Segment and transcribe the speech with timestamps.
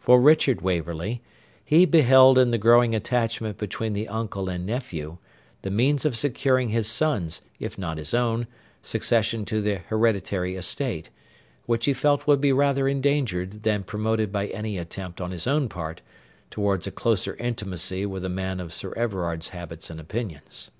[0.00, 1.22] For Richard Waverley,
[1.64, 5.18] he beheld in the growing attachment between the uncle and nephew
[5.62, 8.48] the means of securing his son's, if not his own,
[8.82, 11.10] succession to the hereditary estate,
[11.66, 15.68] which he felt would be rather endangered than promoted by any attempt on his own
[15.68, 16.02] part
[16.50, 20.72] towards a closer intimacy with a man of Sir Everard's habits and opinions.